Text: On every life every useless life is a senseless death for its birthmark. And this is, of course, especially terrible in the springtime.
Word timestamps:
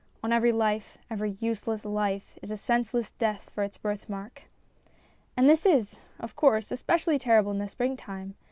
On 0.23 0.33
every 0.33 0.51
life 0.51 0.97
every 1.11 1.37
useless 1.39 1.85
life 1.85 2.39
is 2.41 2.49
a 2.49 2.57
senseless 2.57 3.11
death 3.19 3.51
for 3.53 3.63
its 3.63 3.77
birthmark. 3.77 4.45
And 5.37 5.47
this 5.47 5.63
is, 5.63 5.99
of 6.19 6.35
course, 6.35 6.71
especially 6.71 7.19
terrible 7.19 7.51
in 7.51 7.59
the 7.59 7.67
springtime. 7.67 8.33